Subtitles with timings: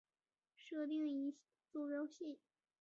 [0.55, 1.35] 设定一
[1.71, 2.39] 坐标系。